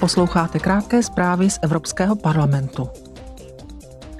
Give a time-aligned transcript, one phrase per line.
[0.00, 2.88] Posloucháte krátké zprávy z Evropského parlamentu.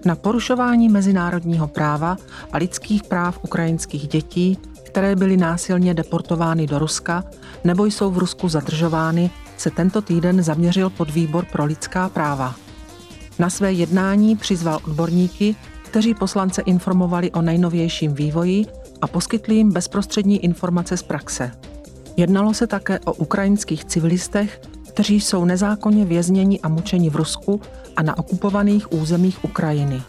[0.05, 2.17] Na porušování mezinárodního práva
[2.53, 7.25] a lidských práv ukrajinských dětí, které byly násilně deportovány do Ruska
[7.65, 12.55] nebo jsou v Rusku zadržovány, se tento týden zaměřil podvýbor pro lidská práva.
[13.39, 18.67] Na své jednání přizval odborníky, kteří poslance informovali o nejnovějším vývoji
[19.03, 21.51] a poskytli jim bezprostřední informace z praxe.
[22.17, 24.61] Jednalo se také o ukrajinských civilistech,
[24.97, 27.61] kteří jsou nezákonně vězněni a mučeni v Rusku
[27.97, 30.03] a na okupovaných územích Ukrajiny.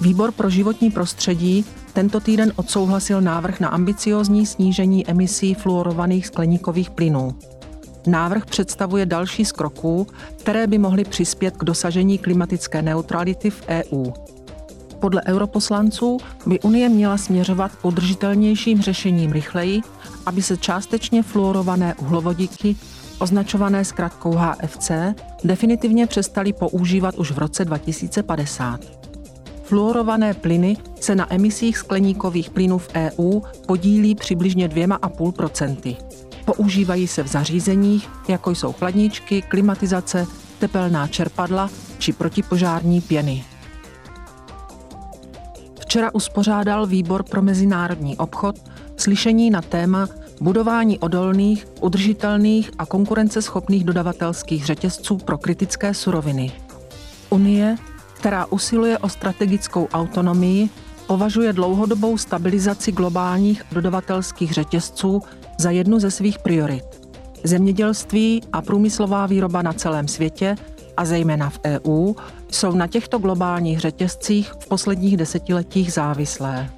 [0.00, 7.34] Výbor pro životní prostředí tento týden odsouhlasil návrh na ambiciózní snížení emisí fluorovaných skleníkových plynů.
[8.06, 14.12] Návrh představuje další z kroků, které by mohly přispět k dosažení klimatické neutrality v EU.
[15.00, 19.80] Podle europoslanců by Unie měla směřovat k udržitelnějším řešením rychleji,
[20.26, 22.76] aby se částečně fluorované uhlovodíky,
[23.18, 24.90] označované zkratkou HFC,
[25.44, 28.80] definitivně přestaly používat už v roce 2050.
[29.62, 35.96] Fluorované plyny se na emisích skleníkových plynů v EU podílí přibližně 2,5%
[36.46, 40.26] Používají se v zařízeních, jako jsou chladničky, klimatizace,
[40.58, 43.44] tepelná čerpadla či protipožární pěny.
[45.96, 48.56] Včera uspořádal Výbor pro mezinárodní obchod
[48.96, 50.08] slyšení na téma
[50.40, 56.52] budování odolných, udržitelných a konkurenceschopných dodavatelských řetězců pro kritické suroviny.
[57.30, 57.76] Unie,
[58.14, 60.68] která usiluje o strategickou autonomii,
[61.06, 65.22] považuje dlouhodobou stabilizaci globálních dodavatelských řetězců
[65.58, 66.84] za jednu ze svých priorit.
[67.44, 70.56] Zemědělství a průmyslová výroba na celém světě
[70.96, 72.14] a zejména v EU
[72.52, 76.70] jsou na těchto globálních řetězcích v posledních desetiletích závislé.